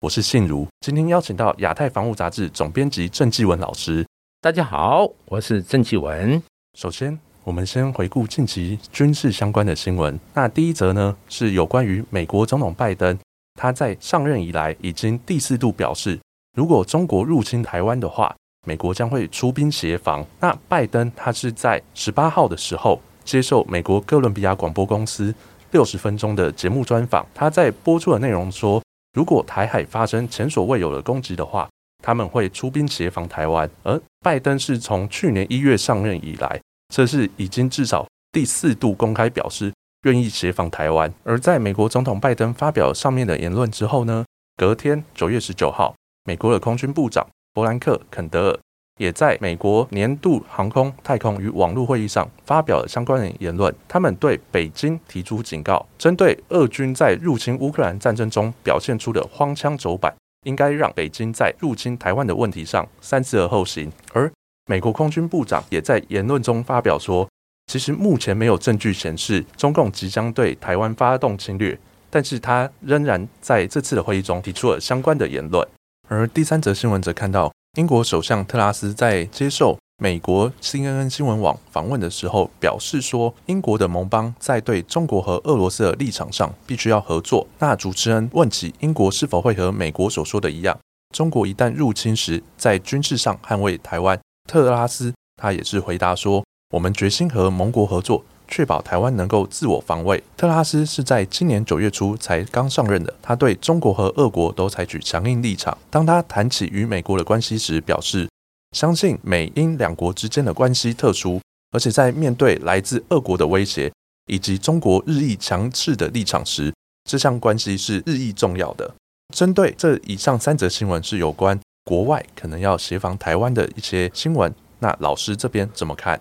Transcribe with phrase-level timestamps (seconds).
[0.00, 4.02] 我是信如，今天邀请到亚太防务杂志总编辑郑继文老师。
[4.40, 6.42] 大家好，我是郑继文。
[6.72, 10.18] 首先，我们先回顾近期军事相关的新闻。
[10.32, 13.18] 那第一则呢，是有关于美国总统拜登，
[13.56, 16.18] 他在上任以来已经第四度表示，
[16.56, 18.34] 如果中国入侵台湾的话，
[18.66, 20.24] 美国将会出兵协防。
[20.40, 25.34] 那拜登他是在十八号的时候接受美国哥伦比亚广播公司
[25.72, 28.80] 六十分钟的节目专访，他在播出的内容说。
[29.12, 31.68] 如果台海发生前所未有的攻击的话，
[32.02, 33.68] 他们会出兵协防台湾。
[33.82, 36.60] 而拜登是从去年一月上任以来，
[36.94, 39.72] 这是已经至少第四度公开表示
[40.04, 41.12] 愿意协防台湾。
[41.24, 44.24] 而在美国总统拜登发表上面的言论之后呢，
[44.56, 48.60] 隔天九月十九号，美国的空军部长伯兰克肯德尔。
[49.00, 53.74] 也在美国年度航空、太空与网络会议上发表了相关的言论。
[53.88, 63.90] 他们对北京提出警告，针对俄军在入侵乌克兰战争中表现出的荒腔走板，应该让北京在入侵台湾的问题上三思而后行。
[64.12, 64.30] 而
[64.66, 67.26] 美国空军部长也在言论中发表说，
[67.68, 71.78] 其实目前没有证据显示中共即将对台湾发动侵略，
[72.10, 75.66] 但是他仍然在这次的会议中提出了相关的言论。
[76.06, 77.50] 而第三则新闻则看到。
[77.78, 87.46] 英国首相特拉斯在接受美国 CNN 新闻网访问的时候表示说，英国的盟邦在对中国和俄罗斯的立场上必须要合作。
[87.60, 90.76] 那主持人问起英国是否会和美国所说的一样，
[91.14, 98.24] 中国一旦入侵时在军事上捍卫台湾，特拉斯他也是回答说，我们决心和盟国合作。
[98.50, 100.22] 确保台湾能够自我防卫。
[100.36, 105.78] 特拉斯是在今年九月初才刚上任的，他对中国和俄国都采取强硬立场。
[105.88, 108.28] 当他谈起与美国的关系时，表示
[108.76, 111.40] 相信美英两国之间的关系特殊，
[111.70, 113.90] 而且在面对来自俄国的威胁
[114.26, 116.74] 以及中国日益强势的立场时，
[117.08, 118.92] 这项关系是日益重要的。
[119.34, 126.20] 针对这以上三则新闻是有关国外可能要协防台湾的一些新闻，那老师这边怎么看？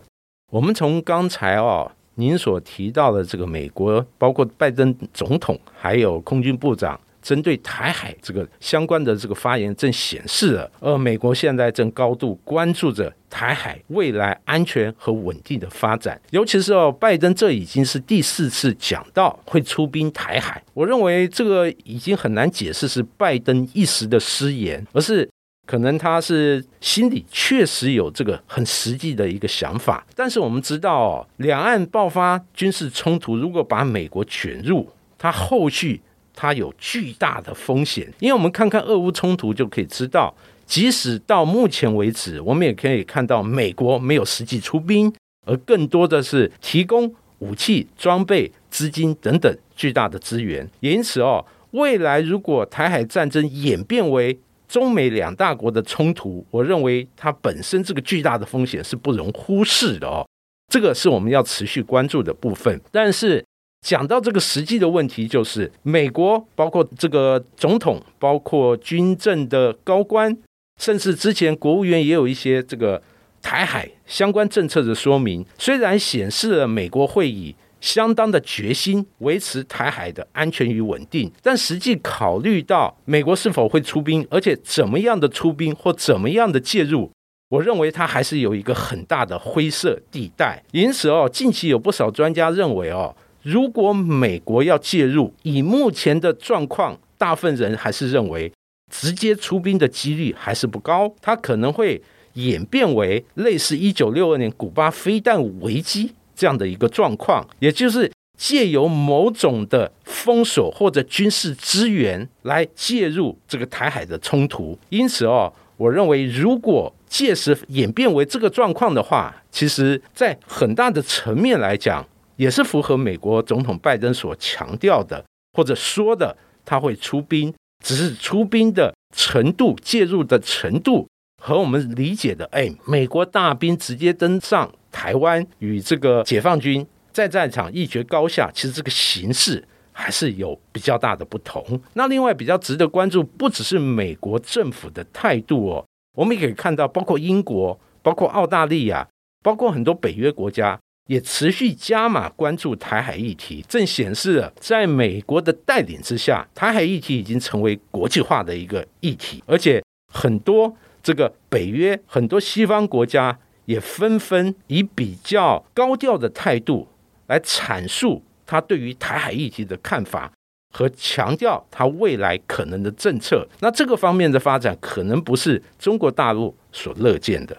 [0.51, 1.91] 我们从刚才哦。
[2.19, 16.19] 您所提到的这个美国，包括拜登总统，还有空军部长，针对台海这个相关的这个发言，正显示了，呃，美国现在正高度关注着台海未来安全和稳定的发展。
[16.31, 25.29] 尤其是哦，拜登这已经是第四次讲到会出兵台海，我认为这个已经很难解释是拜登一时的失言，而是。
[25.69, 36.01] 可能他是心里确实有这个很实际的一个想法，但是我们知道，两岸爆发军事冲突，如果把美国卷入，它后续
[36.33, 38.11] 它有巨大的风险。
[38.17, 40.33] 因为我们看看俄乌冲突就可以知道，
[40.65, 45.13] 即使到目前为止，我们也可以看到美国没有实际出兵，
[45.45, 50.67] 而更多的是提供武器、装备、资金等等巨大的资源。
[50.79, 60.25] 因此哦，未来如果台海战争演变为中美两大国的冲突，我认为它本身这个巨大的风险是不容忽视的哦，
[60.71, 62.79] 这个是我们要持续关注的部分。
[62.91, 63.43] 但是
[63.81, 70.37] 讲到这个实际的问题，就是美国包括这个总统，包括军政的高官，
[70.79, 73.01] 甚至之前国务院也有一些这个
[73.41, 77.55] 台海相关政策的说明，虽然显示了美国会议。
[77.81, 87.11] 相当的决心维持台海的安全与稳定，但实际考虑到美国是否会出兵，而且怎么样的出兵或怎么样的介入，
[87.49, 90.63] 我认为它还是有一个很大的灰色地带。
[90.71, 98.51] 因此哦，近期有不少专家认为哦，如果美国要介入，以目前的状况，大部分人还是认为
[98.91, 102.01] 直接出兵的几率还是不高，它可能会
[102.33, 106.11] 演变为类似一九六二年古巴飞弹危机。
[106.39, 114.79] 这样的一个状况，也就是借由某种的封锁或者军事资源来介入这个台海的冲突。
[114.87, 122.07] 因此哦，我认为如果届时演变为这个状况的话，其实在很大的层面来讲，
[122.37, 125.21] 也是符合美国总统拜登所强调的
[125.51, 127.53] 或者说的，他会出兵，
[127.83, 131.05] 只是出兵的程度、介入的程度
[131.43, 134.71] 和我们理解的，哎，美国大兵直接登上。
[134.91, 141.81] 台湾与这个解放军在战场一决高下，其实这个形势还是有比较大的不同。
[141.93, 149.07] 那另外比较值得关注，不只是美国政府的态度哦，我们也可以看到，包括英国、包括澳大利亚、
[149.43, 159.83] 包括很多北约国家，也持续加码关注台海议题，正显示了在美国的带领之下，台海议题已经成为国际化的一个议题，而且
[160.13, 163.37] 很多这个北约、很多西方国家
[163.69, 166.87] 也纷纷以比较高调的态度
[167.27, 170.31] 来阐述他对于台海议题的看法。
[170.71, 177.57] 和强调他未来可能的政策，那这个方面的发展可能不是中国大陆所乐见的。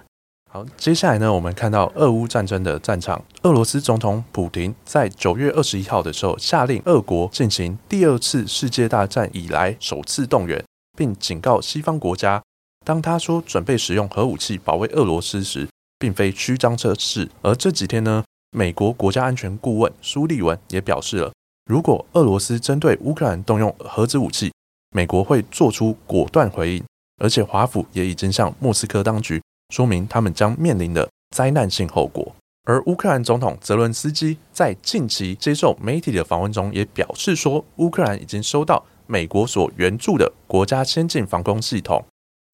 [0.49, 10.65] 好，接下来呢，我们看到俄乌战争的战场，俄罗斯总统普京在九月二十一号的时候，下令俄国进行第二次世界大战以来首次动员，
[10.97, 12.41] 并警告西方国家，
[12.85, 15.67] 当他说准备使用核武器保卫俄罗斯时，
[16.01, 17.31] 并非虚张声势。
[17.43, 21.31] 而这几天呢，美国国家安全顾问苏利文也表示了。
[21.71, 24.51] 如果俄罗斯针对乌克兰动用核子武器，
[24.93, 26.85] 美国会做出果断回应，
[27.23, 29.41] 而且华府也已经向莫斯科当局
[29.73, 32.35] 说明他们将面临的灾难性后果。
[32.65, 42.05] 而乌克兰总统泽伦斯基在近期接受媒体的访问中也表示说，乌克兰已经收到美国所援助的国家先进防空系统。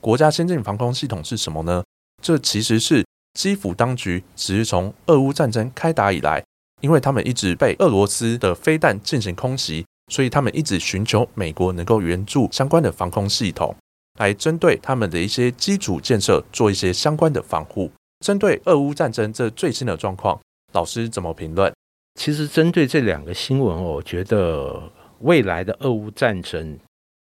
[0.02, 1.82] 国家先进防空系统是什么呢？
[2.22, 3.04] 这其实是
[3.36, 6.42] 基辅当局只是从俄乌战争开打以来。
[6.82, 13.74] 因为他们一直被俄罗斯的飞弹进行空袭，所以他们一直寻求美国能够援助相关的防空系统，
[14.18, 17.90] 来针对他们的一些基础建设做一些相关的防护。
[18.20, 20.38] 针对俄乌战争这最新的状况，
[20.74, 21.72] 老师怎么评论？
[22.20, 24.78] 其实针对这两个新闻，我觉得
[25.20, 26.78] 未来的俄乌战争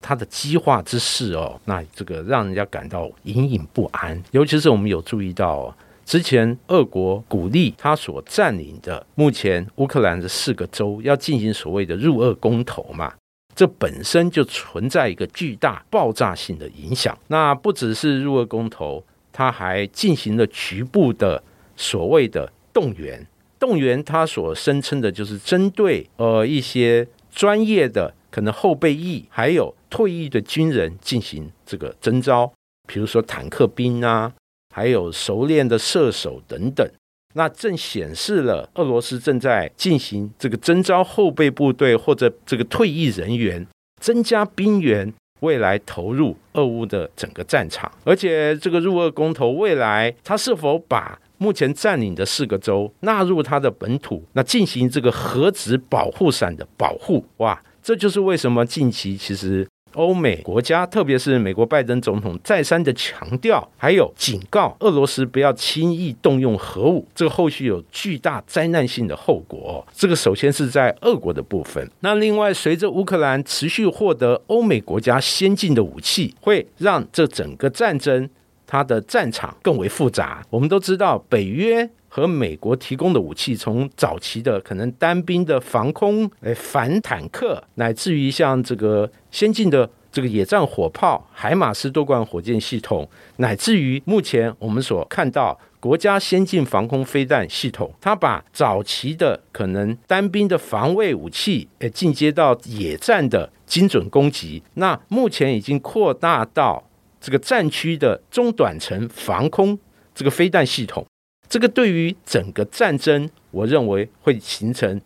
[0.06, 5.74] 它的激化之势哦，那这个让人家感到隐隐不安，尤其是我们有注意到。
[6.07, 13.13] 之前，俄国鼓励他所占领的目前乌克兰的四个州要进行所谓的入俄公投嘛？
[13.54, 17.18] 这本身就存在一个巨大爆炸性的影响。
[17.27, 21.44] 那不只是入俄公投，他还进行了局部的
[21.75, 23.27] 所谓的动员。
[23.60, 32.50] 动员他所声称的就是针对呃一些专业的可能后备役还有退役的军人进行这个征召，
[32.88, 34.31] 比如说坦克兵啊。
[34.77, 36.88] 还有熟练的射手等等，
[37.33, 43.65] 那正显示了俄罗斯正在进行这个征召后备部队或者这个退役人员，
[44.00, 47.91] 增加兵员，未来投入俄乌的整个战场。
[48.03, 57.25] 而且这个入俄公投，未来他是否把目前占领的四个州纳入他的本土，那进行这个核子保护伞的保护？
[57.38, 59.68] 哇，这就是为什么近期其实。
[59.94, 69.86] 欧美国家，特别是美国拜登总统，再三的强调，还有警告俄罗斯不要轻易动用核武，这个后续有巨大灾难性的后果。
[69.94, 71.89] 这个首先是在俄国的部分。
[72.01, 78.30] 那另外，随着乌克兰持续获得欧美国家先进的武器，会让这整个战争
[78.66, 80.45] 它的战场更为复杂。
[80.50, 81.89] 我们都知道，北约。
[82.17, 106.83] 和美国提供的武器，从早期的可能单兵的防空、诶反坦克，乃至于像这个先进的这个野战火炮、海马斯多管火箭系统，乃至于目前我们所看到国家先进防空飞弹系统，它把早期的可能单兵的防卫武器，诶进阶到野战的精准攻击，那目前已经扩大到
[107.21, 109.77] 这个战区的中短程防空
[110.15, 111.05] 这个飞弹系统。
[111.50, 115.01] 这个对于整个战争，我认为会形成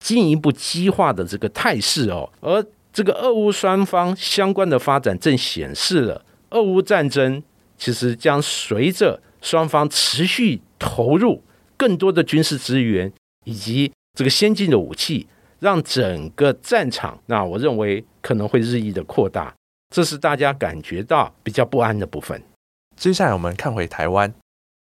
[0.00, 2.30] 进一步激化的这个态势哦。
[2.40, 7.42] 而这个俄乌双方相关的发展，正显示了俄乌战争
[7.76, 11.42] 其实将随着双方持续投入
[11.76, 13.12] 更多的军事资源
[13.44, 15.26] 以及这个先进的武器，
[15.60, 19.54] 让整个战场，那我认为可能会日益的扩大。
[19.94, 22.42] 这是大家感觉到比较不安的部分。
[22.96, 24.34] 接下来我们看回台湾。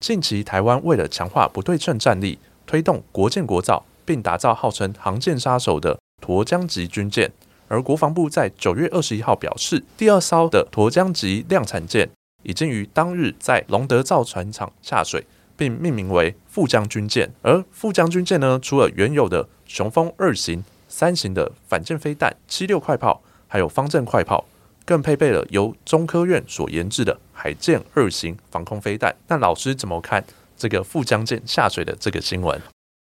[0.02, 7.32] 近期，台湾为了强化不对称战力，推动国建国造，并打造号称航舰杀手的沱江级军舰。
[7.68, 12.10] 而国防部在九月二十一号表示，第二艘的沱江级量产舰
[12.42, 15.24] 已经于当日在龙德造船厂下水，
[15.56, 17.30] 并命名为富江军舰。
[17.44, 24.46] 而富江军舰呢，除了原有的雄风二型、三型的反舰飞弹、七六快炮，还有方阵快炮。
[24.92, 29.16] 更配备了由中科院所研制的海剑二型防空飞弹。
[29.30, 30.22] 那老师怎么看
[30.58, 32.60] 这个富江舰下水的这个新闻？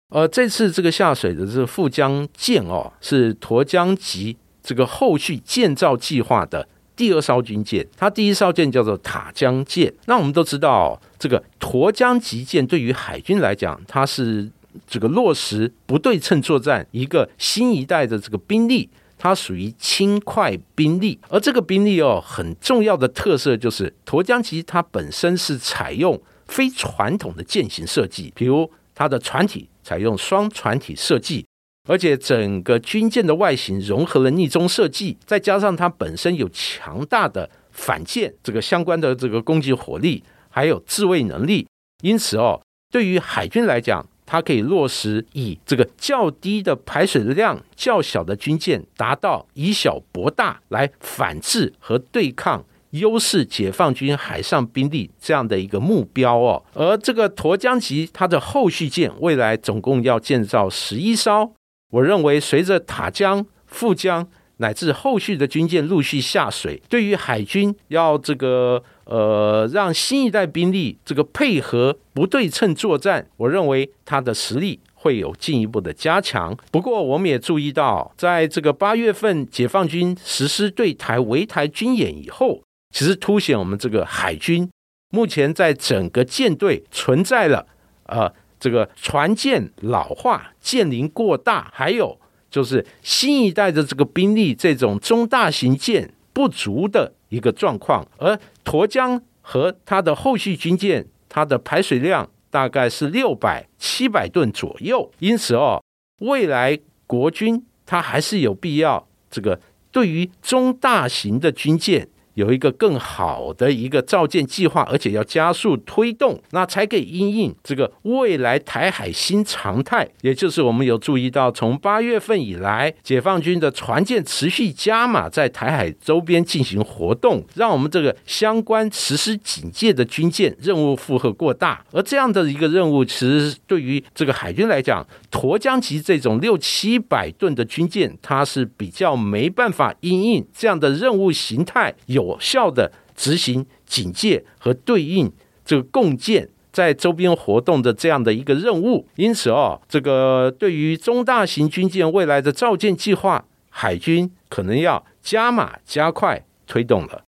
[0.08, 6.66] 呃，这次这个下水的这个富江舰哦，是沱江级这个后续建造计划的
[6.96, 7.86] 第二艘军舰。
[7.94, 9.92] 它第一艘舰叫做塔江舰。
[10.06, 14.48] 那我们都知道，这个沱江级舰对于海军来讲，它是
[14.86, 18.88] 这个落实不对称作战一个新一代的这个兵力。
[19.18, 31.46] 它属于轻快兵力，而这个兵力哦，很重要的特色就是沱江级它本身是采用非传统的舰型设计，比如它的船体采用双船体设计，
[31.88, 41.66] 而且整个军舰的外形融合了逆中设计，再加上它本身有强大的反舰这个相关的这个攻击火力，还有自卫能力，
[42.02, 44.06] 因此哦，对于海军来讲。
[44.26, 56.62] 它可以落实以这个较低的排水量、较小的军舰，达到以小博大来反制和对抗优势解放军海上兵力这样的一个目标哦。
[56.74, 61.52] 而这个沱江级它的后续舰，未来总共要建造十一艘。
[61.92, 68.82] 我认为，随着塔江、富江乃至后续的军舰陆续下水，对于海军要这个。
[69.06, 76.56] 呃，让新一代兵力这个配合不对称作战，我认为他的实力会有进一步的加强。
[76.72, 82.60] 不过，我们也注意到，在这个八月份解放军实施对台围台军演以后，
[82.92, 84.68] 其实凸显我们这个海军
[85.10, 87.64] 目前在整个舰队存在了
[88.06, 92.18] 呃这个船舰老化、舰龄过大，还有
[92.50, 97.14] 就是新一代的这个兵力这种中大型舰不足的。
[97.28, 105.82] 一个状况，而沱江和它的后续军舰，它的排水量大概是六百七百吨左右，因此哦，
[106.20, 109.58] 未来国军它还是有必要这个
[109.90, 112.08] 对于中大型的军舰。
[112.36, 120.06] 有一个更好的一个造舰计划，而且要加速推动，那才可以因应这个未来台海新常态。
[120.20, 131.82] 也就是我们有注意到，从八月份以来，解放军的船舰持续加码在台海周边进行活动，让我们这个相关实施警戒的军舰任务负荷过大。
[131.90, 142.25] 而这样的一个任务，其实对于这个海军来讲，沱江级这种六七百吨的军舰，它是比较没办法因应这样的任务形态有。
[142.26, 145.32] 有效的执行警戒和对应
[145.64, 157.22] 这个共建在周边活动的这样的一个任务，因此哦，这个对于中大型军舰未来的造舰计划，海军可能要加码加快推动了。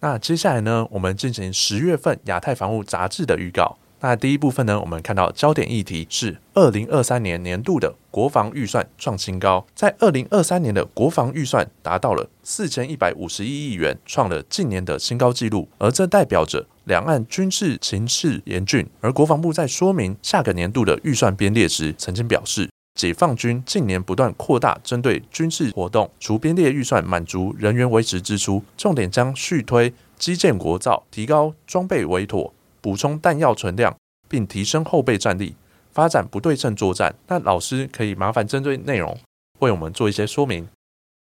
[0.00, 3.78] 那接下来呢，我们进行十月份亚太防务杂志的预告。
[4.02, 18.88] 那第一部分呢，我们看到焦点议题是二零二三年年度的国防预算创新高，在二零二三年的国防预算达到了四千一百五十一亿元，创了近年的新高纪录，而这代表着两岸军事情势严峻。
[19.02, 32.54] 而国防部在说明下个年度的预算编列时，曾经表示，解放军近年不断扩大针对军事活动，除编列预算满足人员维持支出，重点将续推基建国造，提高装备委妥。
[32.80, 33.96] 补充弹药存量，
[34.28, 35.54] 并提升后备战力，
[35.90, 37.14] 发展不对称作战。
[37.28, 39.16] 那老师可以麻烦针对内容
[39.60, 40.66] 为我们做一些说明。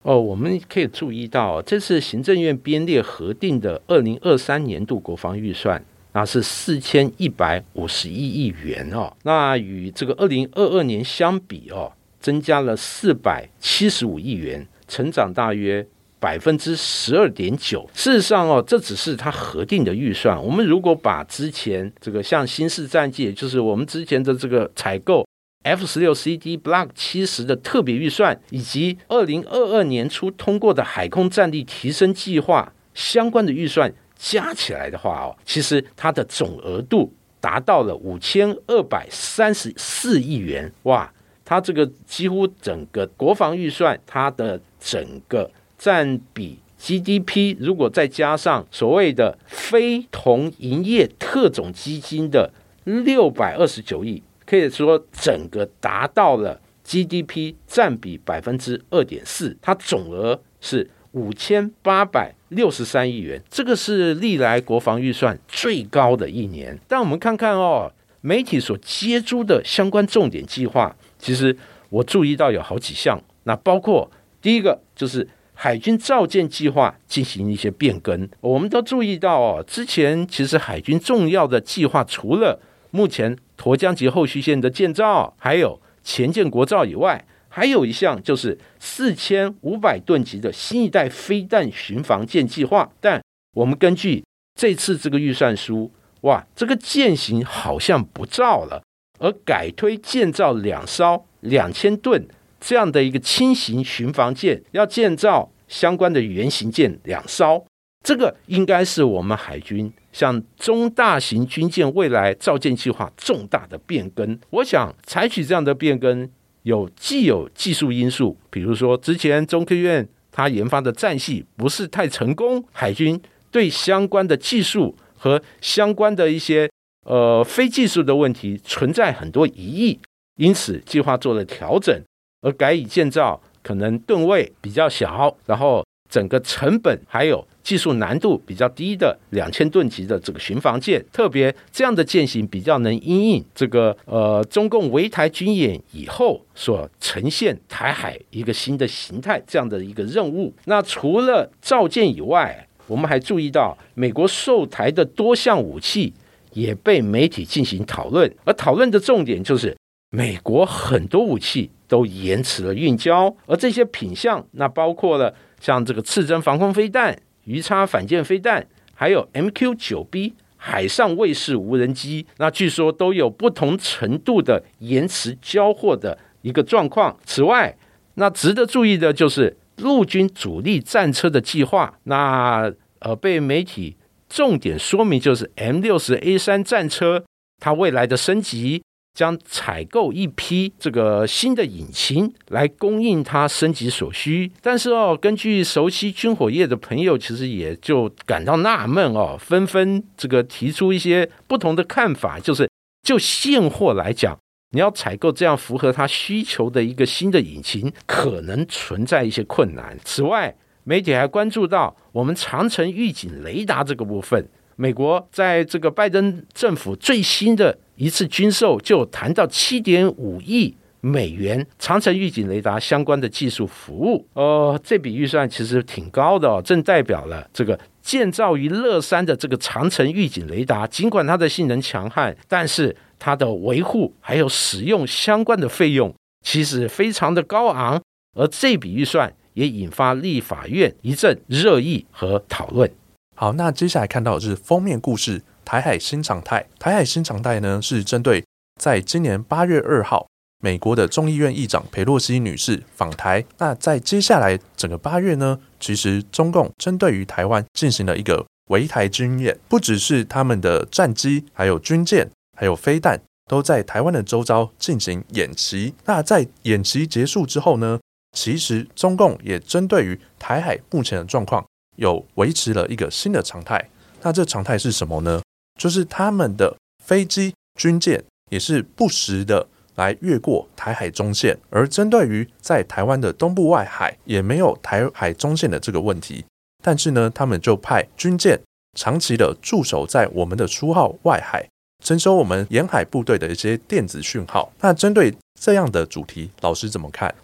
[0.02, 5.82] 哦，我们可以注意到，这次行政院编列核定的二零二三年度国防预算，
[6.12, 9.10] 那是四千一百五十一亿元哦。
[9.22, 15.86] 那与这个二零二二年相比哦，增加了四百七十五亿元，成长大约。
[16.24, 17.86] 百分之十二点九。
[17.92, 20.42] 事实上哦，这只是它核定的预算。
[20.42, 25.26] 我们如果把之前这个像新式战机，就是我们之前的这个采购
[25.64, 40.72] F 十六 CD Block 七十的特别预算，以及二零二二年初通过的海空战力提升计划相关的预算加起来的话哦，其实它的总额度达到了五千二百三十四亿元。
[40.84, 41.12] 哇，
[41.44, 45.50] 它这个几乎整个国防预算，它的整个。
[45.78, 52.52] 占比 GDP，如果再加上所谓的非同营业特种基金的
[52.84, 66.78] 六百二十九亿，可以说整个达到了 GDP 占比百分之二点四，它总额是五千八百六十三亿元，这个是历来国防预算最高的一年。
[66.86, 67.90] 但我们看看哦，
[68.20, 71.56] 媒体所接诸的相关重点计划，其实
[71.88, 74.10] 我注意到有好几项，那包括
[74.42, 75.26] 第一个就是。
[75.54, 92.90] 海军造舰计划进行一些变更，我们都注意到哦，之前其实海军重要的计划，除了目前沱江级后续线的建造，还有前建国造以外，还有一项就是四千五百吨级的新一代飞弹巡防舰计划。
[93.00, 93.22] 但
[93.54, 94.24] 我们根据
[94.58, 95.90] 这次这个预算书，
[96.22, 98.82] 哇，这个舰型好像不造了，
[99.20, 102.26] 而改推建造两艘两千吨。
[102.66, 107.62] 这样的一个轻型巡防舰要建造相关的原型舰两艘，
[108.02, 114.40] 这个应该是我们海军向中大型军舰未来造舰计划重大的变更。
[114.48, 116.26] 我想采取这样的变更，
[116.62, 126.70] 有既有技术因素，比如说之前中科院它研发的战系不是太成功，海军对相关的技术和相关的一些
[127.04, 130.00] 呃非技术的问题存在很多疑义，
[130.36, 132.02] 因此计划做了调整，
[132.44, 137.44] 而改以建造可能吨位比较小，然后整个成本还有。
[137.64, 150.52] 技术难度比较低的两千吨级的这个巡防舰，特别这样的舰型比较能因应这个呃中共围台军演以后所呈现台海一个新的形态这样的一个任务。
[150.66, 156.12] 那除了造舰以外，我们还注意到美国售台的多项武器
[156.52, 159.74] 也被媒体进行讨论，而讨论的重点就是
[160.14, 167.18] 美国很多武器都延迟了运交，而这些品相那包括了像这个刺针防空飞弹。
[167.42, 177.18] 鱼叉反舰飞弹，还有 MQ 九 B 海上卫士无人机，那据说都有不同程度的延迟交货的一个状况。
[177.24, 177.76] 此外，
[178.14, 183.96] 那值得注意的就是陆军主力战车的计划，那呃被媒体
[184.28, 187.24] 重点说明就是 M 六十 A 三战车
[187.58, 188.80] 它未来的升级。
[189.14, 202.68] 将采购一批这个新的引擎来供应它升级所需，但是哦，根据熟悉军火业的朋友，其实也就感到纳闷哦，纷纷这个提出一些不同的看法，就是
[203.04, 204.36] 就现货来讲，
[204.72, 209.96] 你要采购这样符合他需求的一个新的引擎，可能存在一些困难。
[210.04, 210.52] 此外，
[210.82, 217.78] 媒体还关注到我们长城预警雷达这个部分，美国在这个拜登政府最新的。
[217.96, 238.02] 一次军售就谈到七点五亿美元长城预警雷达相关的技术服务，哦，这笔预算其实挺高的哦，正代表了这个建造于乐山的这个长城预警雷达，尽管它的性能强悍，但是它的维护还有使用相关的费用其实非常的高昂，
[238.34, 242.90] 而这笔预算也引发立法院一阵热议和讨论。
[243.36, 245.42] 好，那接下来看到的是封面故事。
[245.64, 248.44] 台海新常态，台海新常态呢，是针对
[248.80, 250.28] 在今年八月二号，
[250.62, 253.44] 美国的众议院议长佩洛西女士访台。
[253.58, 265.94] 那在接下来整个八月呢，其实中共针对于台湾进行了一个围台军演，不只是他们的战机，还有军舰，还有飞弹，都在台湾的周遭进行演习。
[266.04, 268.00] 那在演习结束之后呢，
[268.36, 271.64] 其实中共也针对于台海目前的状况，
[271.96, 273.88] 有维持了一个新的常态。
[274.22, 275.42] 那这常态是什么呢？
[275.78, 286.44] 就是他们的飞机、军舰也是不时的来越过台海中线，而针对于在台湾的东部外海也没有台海中线的这个问题，
[286.82, 288.60] 但是呢，他们就派军舰
[288.98, 291.68] 长期的驻守在我们的出号外海，
[292.04, 294.72] 征收我们沿海部队的一些电子讯号。
[294.80, 297.34] 那针对这样的主题，老师怎么看？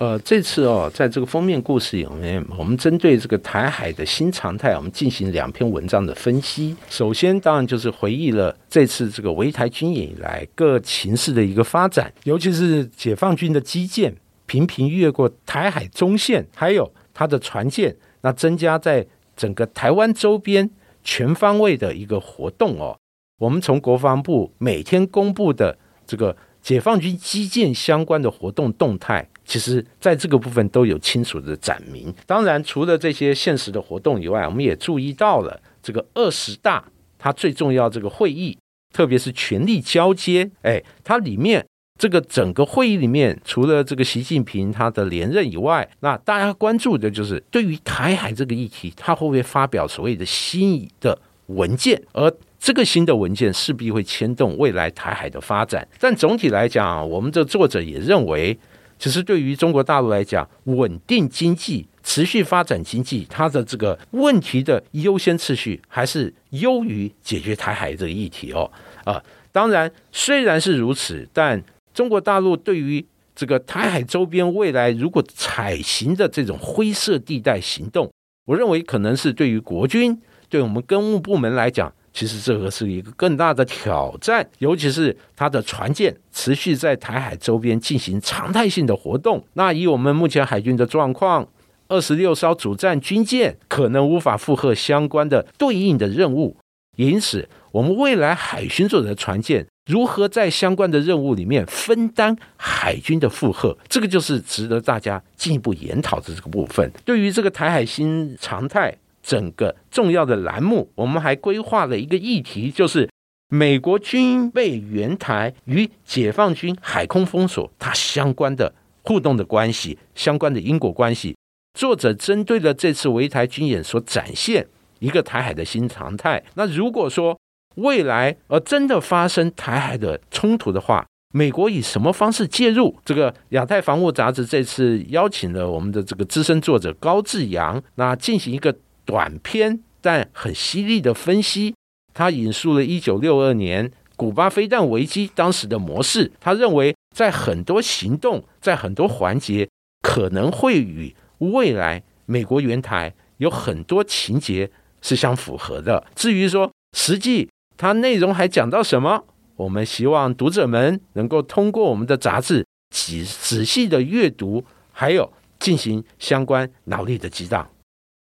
[0.00, 6.74] 呃，这次哦，在这个封面故事里面，我们针对这个台海的新常态，我们进行两篇文章的分析。
[6.88, 20.70] 首先，当然就是回忆了这次这个围台军演以来各情势的一个发展，尤其是解放军的基舰频频越过台海中线，还有它的船舰，那增加在整个台湾周边
[21.04, 22.96] 全方位的一个活动哦。
[23.38, 29.28] 我们从国防部每天公布的这个解放军基建相关的活动动态。
[29.44, 32.14] 其实，在这个部分都有清楚的展明。
[32.24, 36.84] 当然，除了这些现实的活动以外，我们也注意到了这个二十大
[37.18, 38.56] 它最重要这个会议，
[38.92, 40.48] 特别是权力交接。
[40.62, 41.66] 哎，它里面
[41.98, 52.00] 这个整个会议里面，除了这个习近平他的连任以外，那大家关注的就是对于台海这个议题，他会不会发表所谓的新的文件？
[52.12, 55.88] 而这个新的文件势必会牵动未来台海的发展。
[55.98, 58.56] 但总体来讲，我们的作者也认为。
[58.98, 68.70] 其实对于中国大陆来讲，稳定经济、持续发展经济，它的这个问题的优先次序还是优于解决台海这个议题哦。
[69.04, 69.18] 啊，
[69.50, 73.02] 当然虽然是如此，但中国大陆对于
[73.34, 78.12] 这个台海周边未来如果采行的这种灰色地带行动，
[78.44, 80.20] 我认为可能是对于国军、
[80.50, 81.90] 对我们公务部门来讲。
[82.12, 89.44] 其实这个是一个更大的挑战，尤其是它的船舰持续在台海周边进行常态性的活动。
[89.52, 91.48] 那以我们目前海军的状况，
[91.86, 96.56] 二十六艘主战军舰可能无法负荷相关的对应的任务，
[96.96, 106.90] 因此我们未来海巡所的船舰如何在相关的任务里面分担海军的负荷，这个就是值得大家进一步研讨的这个部分。
[107.04, 108.96] 对于这个台海新常态。
[109.22, 113.08] 整个重要的栏目，我们还规划了一个议题，就是
[113.48, 121.36] 美国军备援台与解放军海空封锁它相关的互动的关系，相关的因果关系。
[121.78, 124.66] 作者针对了这次围台军演所展现
[124.98, 126.42] 一个台海的新常态。
[126.54, 127.38] 那如果说
[127.76, 132.94] 未来呃真的发生台海的冲突的话，美国以什么方式介入？
[133.04, 138.74] 这个亚太防务杂志这次邀请了我们的这个资深作者高志阳，那进行一个
[139.10, 141.74] 短篇但很犀利的分析。
[142.14, 149.68] 他引述了一九六二年古巴飞弹危机当时的模式，他认为在很多行动，在很多环节
[150.02, 154.70] 可能会与未来美国援台有很多情节
[155.02, 156.06] 是相符合的。
[156.14, 159.24] 至于说实际它内容还讲到什么？
[159.56, 167.68] 我们希望读者们能够通过我们的杂志仔仔细的阅读，还有进行相关脑力的激荡。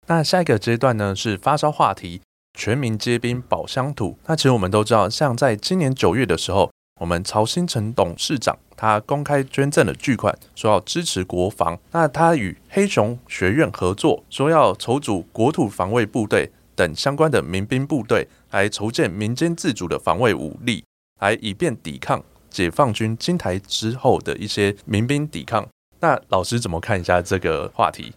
[0.10, 2.20] 那下一个阶段呢是发烧话题，
[2.58, 4.18] 全民皆兵保乡土。
[4.26, 11.78] 那其实我们都知道，像在今年九月的时候，我们曹新成董事长他公开捐赠了巨款，说要支持国防。
[11.92, 20.84] 那他与黑熊学院合作，说要筹组国土防卫部队等相关的民兵部队，来筹建民间自主的防卫武力。
[21.20, 25.68] 来以便抵抗解放军金台之后的一些民兵抵抗。
[26.00, 28.14] 那老师怎么看一下这个话题？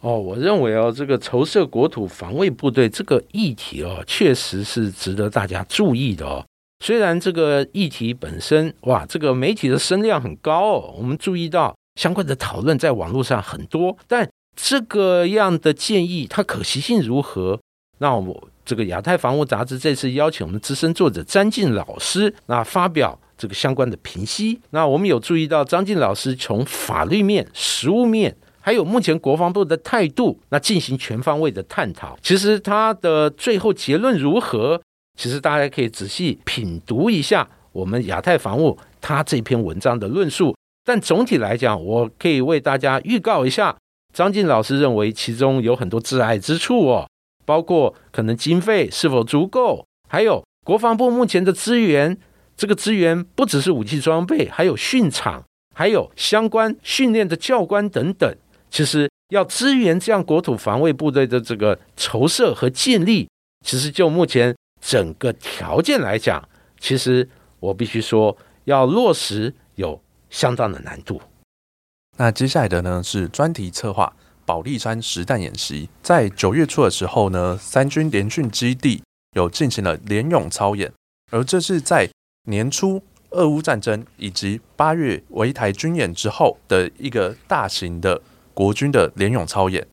[0.00, 6.44] 哦，我认为哦，这个筹设国土防卫部队这个议题哦，确实是值得大家注意的哦。
[6.84, 17.60] 虽然这个议题本身哇，这个媒体的声量很高哦，我们注意到相关的讨论在网络上很多，但这个样的建议它可行性如何？
[17.98, 18.48] 那我。
[18.62, 24.60] 这个亚太防务杂志这次邀请我们资深作者张晋老师，那发表这个相关的评析。
[24.70, 32.16] 那我们有注意到张晋老师从法律面、实务面，还有目前国防部的态度，那进行全方位的探讨。
[32.22, 34.80] 其实他的最后结论如何？
[35.18, 40.54] 其实大家可以仔细品读一下我们亚太防务他这篇文章的论述。
[40.84, 43.76] 但总体来讲，我可以为大家预告一下，
[44.12, 47.06] 张晋老师认为其中有很多挚爱之处哦。
[47.44, 52.16] 包括可能经费是否足够，还有国防部目前的资源，
[52.56, 55.44] 这个资源不只是武器装备，还有训场，
[55.74, 58.36] 还有相关训练的教官等等。
[58.70, 63.28] 其实要支援这样国土防卫部队的这个筹设和建立，
[63.66, 67.28] 其实就目前整个条件来讲，其实
[67.58, 71.20] 我必须说要落实有相当的难度。
[72.16, 74.14] 那接下来的呢是专题策划。
[74.46, 79.00] 保利山实弹演习在九月初的时候呢，三军联训基地
[79.36, 80.92] 有进行了联勇操演，
[81.30, 82.10] 而这是在
[82.48, 88.20] 年初俄乌战争以及八月围台军演之后的一个大型的
[88.54, 89.86] 国军的联勇操演。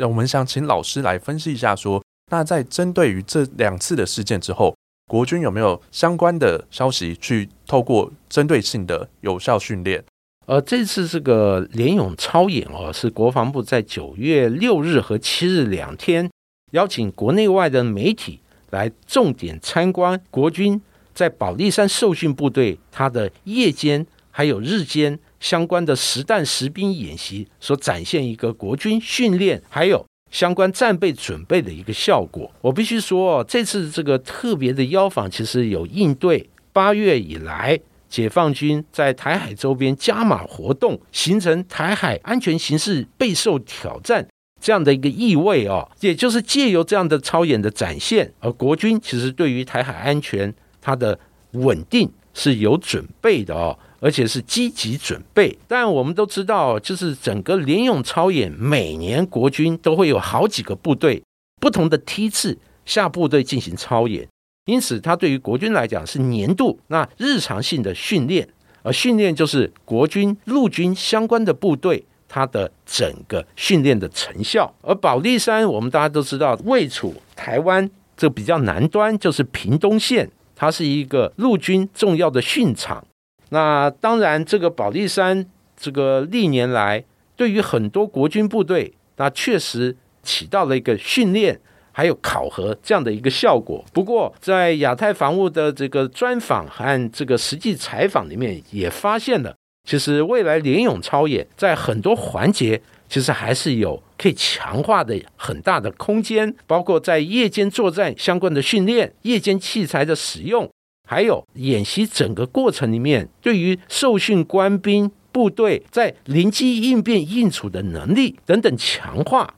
[0.00, 4.74] 我们想请老师来分析一下，说那在针对于这两次的事件之后，
[5.06, 10.02] 国军有没有相关的消息去透过针对性的有效训练？
[10.46, 16.30] 呃，这次这个联勇操演哦，是国防部在九月六日和七日两天
[16.72, 18.40] 邀请国内外的媒体
[18.70, 20.80] 来重点参观国军
[21.14, 32.50] 在保利山受训部队它的夜间还有日间相关的实弹实兵演习所展现一个国军训练还有相关战备准备的一个效果。
[32.60, 37.80] 我必须说，这次这个特别的邀访其实有应对八月以来。
[38.08, 44.26] 解放军在台海周边加码活动，形成台海安全形势备受挑战
[44.60, 51.18] 这样的一个意味哦，也就是借由这样的超演的展现，而国军其实对于台海安全它的
[51.50, 55.56] 稳定是有准备的哦，而且是积极准备。
[55.66, 61.22] 但我们都知道，就是整个联勇超演，每年国军都会有好几个部队
[61.60, 64.26] 不同的梯次下部队进行超演。
[64.66, 68.48] 因此，它对于国军来讲是年度那日常性的训练，
[68.82, 74.74] 而训练就是国军陆军相关的部队它的整个训练的成效。
[74.82, 83.06] 而保利山，我们大家都知道，位处台湾这比较南端，就是屏东县，它是一个陆军重要的训场。
[83.50, 87.04] 那当然，这个保利山这个历年来
[87.36, 91.60] 对于很多国军部队，那确实起到了一个训练。
[91.98, 93.82] 还有考核这样的一个效果。
[93.90, 99.56] 不过，在亚太防务的这个专访和这个实际采访里面，也发现了，
[99.88, 106.54] 其实未来联勇超演在很多环节，其实还是有可以强化的很大的空间。
[106.66, 110.70] 包括在夜间作战相关的训练、夜间器材的使用，
[111.06, 119.54] 还有演习整个过程里面，对于受训官兵部队在临机应变应处的能力等等强化。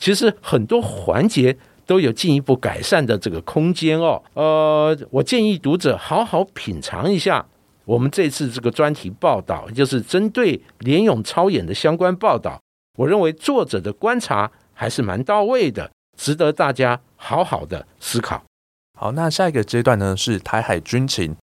[0.00, 1.58] 其实很多环节。
[1.84, 4.22] 都有进一步改善的这个空间哦。
[4.34, 7.44] 呃，我建议读者好好品尝一下
[7.84, 12.58] 我们这次这个专题报道，就是针对联勇超演的相关报道。
[12.96, 18.42] 我认为作者的观察还是蛮到位的，值得大家好好的思考。
[19.02, 21.34] 好，那下一个阶段呢是台海军情，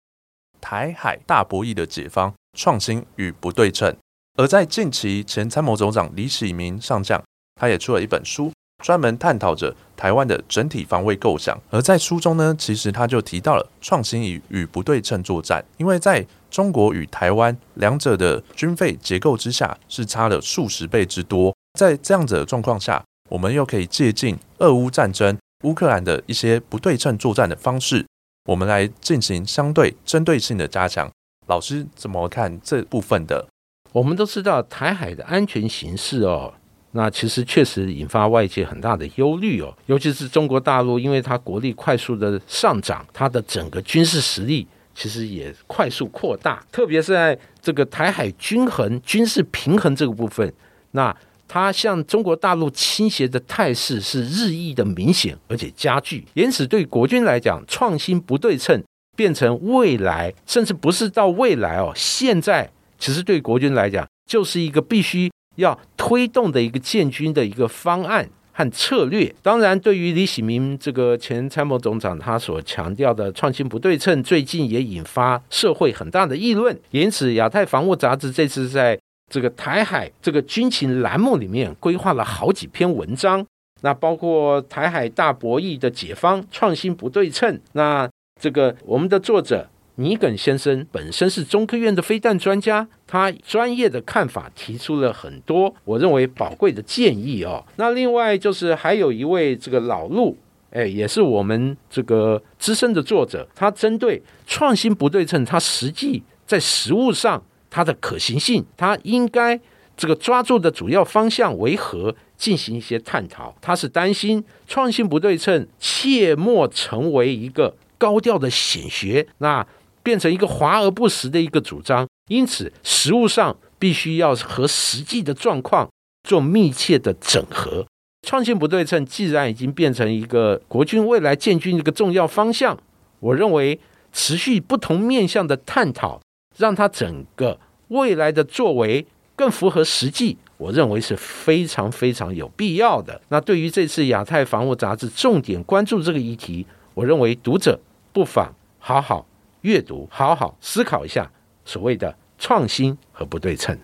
[0.62, 3.94] 台海大博弈的解方，创新与不对称。
[4.38, 7.22] 而在近期，前参谋总长李喜明上将，
[7.56, 8.50] 他也出了一本书，
[8.82, 11.60] 专门探讨着台湾的整体防卫构想。
[11.68, 21.54] 而在书中呢，其实他就提到了创新与与不对称作战，因为在中国与台湾两者的军费结构之下，是差了数十倍之多。
[21.78, 28.06] 在这样子的状况下，我们又可以借鉴俄乌战争、乌克兰的一些不对称作战的方式，
[28.46, 31.10] 我们来进行相对针对性的加强。
[31.46, 33.46] 老师怎么看这部分的？
[33.92, 36.54] 我们都知道台海的安全形势哦，
[36.92, 50.52] 那其实确实引发外界很大的忧虑哦，尤其是中国大陆，因为它国力快速的上涨，它的整个军事实力其实也快速扩大，特别是在这个台海均衡、军事平衡这个部分，
[50.92, 51.14] 那
[51.52, 56.24] 它向中国大陆倾斜的态势是日益的明显，而且加剧。
[56.34, 58.80] 因此，对国军来讲，创新不对称
[59.16, 62.70] 变成未来，甚至不是到未来哦，现在。
[63.00, 69.34] 其实对国军来讲，就是一个必须要推动的一个建军的一个方案和策略。
[69.42, 76.78] 当然，对于李喜明这个前参谋总长他所强调的创新不对称，最近也引发社会很大的议论。
[76.90, 78.99] 因此，亚太防务杂志这次在
[79.30, 83.46] 这个台海这个军情栏目里面规划了好几篇文章，
[83.80, 87.58] 那包括台海大博弈的解方、创新不对称。
[87.72, 88.06] 那
[88.38, 89.66] 这个我们的作者。
[89.96, 97.62] 尼耿先生本身是中科院的飞弹专家，他专业的看法提出了很多我认为宝贵的建议哦。
[97.76, 100.34] 那另外就是还有一位这个老陆，
[100.70, 109.58] 哎，也是我们这个资深的作者，他针对创新不对称，他实际在实物上它的可行性，它应该
[109.96, 113.54] 这个抓住的主要方向为何进行一些探讨。
[113.62, 119.66] 他是担心创新不对称切莫成为一个高调的显学，那。
[120.02, 125.86] 变成一个华而不实的一个主张，因此实务上必须要和实际的状况
[126.26, 127.86] 做密切的整合。
[128.26, 132.78] 创新不对称既然已经变成一个国军未来建军的一个重要方向，
[133.20, 133.78] 我认为
[134.10, 136.18] 持续不同面向的探讨，
[136.56, 137.58] 让它整个
[137.88, 143.20] 未来的作为更符合实际，我认为是非常非常有必要的。
[143.28, 147.80] 那对于这次亚太防务杂志重点关注这个议题，我认为读者
[148.12, 149.26] 不妨好好。
[149.62, 151.30] 阅读，好好思考一下
[151.66, 153.78] 所谓的创新和不对称。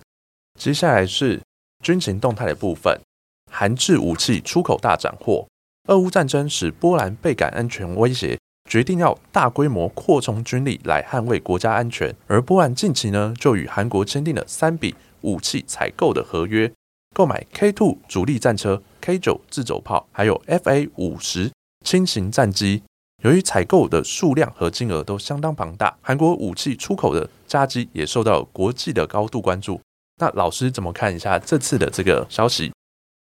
[0.59, 1.39] 接下来是
[1.83, 2.99] 军情动态的部分。
[3.51, 5.47] 韩制武器出口大斩获，
[5.87, 12.13] 俄乌战争使波兰倍感安全威胁，决定要大规模扩充军力来捍卫国家安全。
[12.27, 16.71] 而波兰近期呢，就与韩国签订了三笔武器采购的合约，
[17.15, 21.51] 购买 K two 主力战车、K 九自走炮，还有 FA 五十
[21.85, 22.83] 轻型战机。
[23.23, 29.81] 由于采购的数量和金额都相当庞大，韩国武器出口的加机也受到国际的高度关注。
[30.19, 32.71] 那老师怎么看一下这次的这个消息？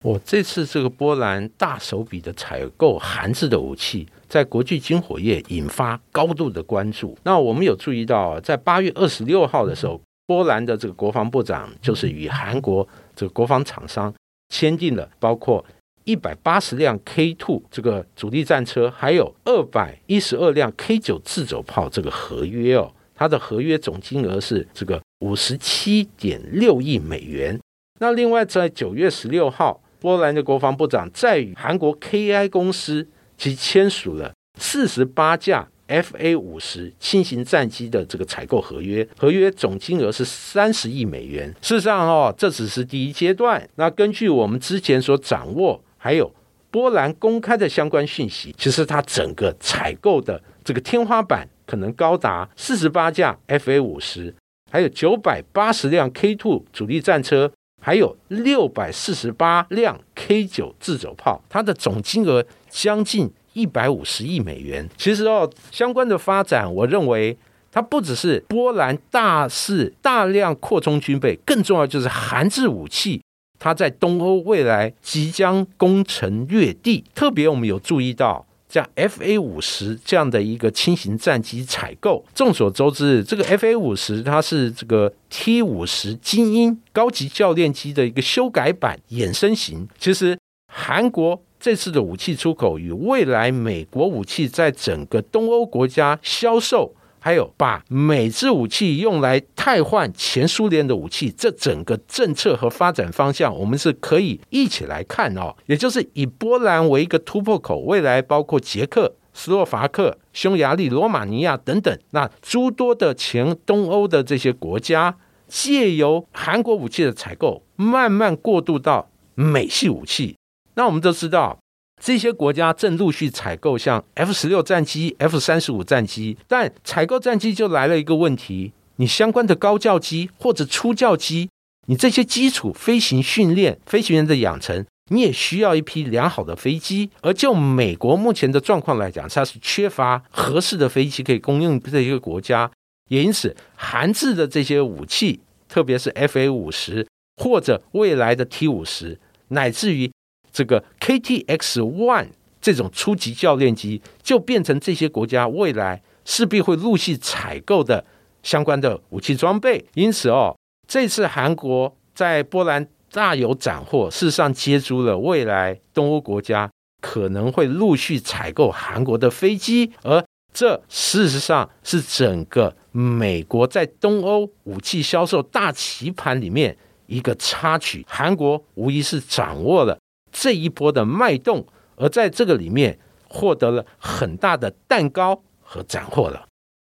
[0.03, 7.17] 我这次这个波兰大手笔的采购韩制的武器，在国际军火业引发高度的关注。
[7.23, 14.13] 那我们有注意到，在八月二十六号的时候，波兰的这个国防部长就是与韩国这个国防厂商
[14.49, 15.63] 签订了包括。
[16.03, 27.59] 一百八十辆 K two 这个主力战车，还有二百一十二辆 K 九自走炮这个合约哦，它的合约总金额是这个五十七点六亿美元。
[27.99, 33.07] 那另外在九月十六号，波兰的国防部长在与韩国 KI 公司
[33.37, 41.53] 其签署了四十八架 FA 五十轻型战机的这个采购合约，合约总金额是三十亿美元。
[41.61, 43.67] 事实上哦，这只是第一阶段。
[43.75, 45.81] 那根据我们之前所掌握。
[45.99, 46.31] 还有
[46.69, 54.33] 波兰公开的相关讯息，其实它整个采购的这个天花板可能高达四十八架 FA 五十，
[54.71, 57.51] 还有九百八十辆 K two 主力战车，
[57.87, 64.89] 还有六百四十八辆 K 九自走炮，它的总金额将近一百五十亿美元。
[64.97, 67.37] 其实哦，相关的发展，我认为
[67.71, 73.21] 它不只是波兰大肆大量扩充军备，更重要就是韩制武器。
[73.57, 78.45] 它在东欧未来即将攻城略地，特别我们有注意到，
[78.77, 82.23] 像 F A 五十这样的一个轻型战机采购。
[82.33, 89.87] 众所周知，这个 F A 五十它是这个 T 五十精英高级教练机的一个修改版衍生型。
[89.97, 90.37] 其实
[90.71, 91.41] 韩国。
[91.59, 105.55] 这次的武器出口与未来美国武器在整个东欧国家销售，还有把美制武器用来替换前苏联的武器，这整个政策和发展方向，我们是可以一起来看哦。
[105.65, 120.35] 也就是以波兰为一个突破口，未来包括捷克、斯洛伐克、匈牙利、罗马尼亚等等，那诸多的前东欧的这些国家，借由韩国武器的采购，慢慢过渡到美系武器。
[120.75, 121.57] 那我们都知道，
[122.01, 131.49] 这些国家正陆续采购像 F 十六战机、F 三十五战机，但采购战机就来了一个问题：你相关的高教机或者初教机，
[131.87, 137.09] 你这些基础飞行训练、飞行员的养成，你也需要一批良好的飞机。
[137.21, 142.69] 而就美国目前的状况来讲，它是缺乏合适的飞机可以供应这一个国家，
[143.09, 147.07] 也因此韩制的这些武器，特别是 F A 五十
[147.41, 150.11] 或者未来的 T 五十，乃至于
[150.57, 158.03] 这个 KTX One 这种初级教练机，就变成这些国家未来势必会陆续采购的
[158.41, 159.85] 相关的武器装备。
[159.93, 166.67] 因此哦，这次韩国在波兰大有斩获，事实上接住了未来东欧国家
[167.03, 178.03] 可能会陆续采购韩国的飞机，而这事实上是整个美国在东欧武器销售大棋盘里面一个插曲。
[178.09, 179.95] 韩国无疑是掌握了。
[180.39, 186.45] 这一波的脉动，而在这个里面获得了很大的蛋糕和斩获了。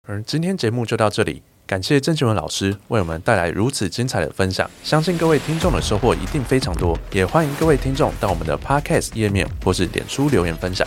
[0.05, 6.97] 而今天节目就到这里，感谢郑俊文老师为我们带来如此精彩的分享，相信各位听众的收获一定非常多。
[7.11, 10.85] 也欢迎各位听众到我们的 Podcast 页面或是点出留言分享，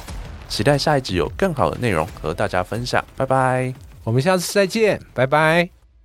[0.48, 3.02] 期待下一集有更好的内容和大家分享。
[3.16, 3.72] 拜拜，
[4.04, 5.81] 我们下次再见，拜拜。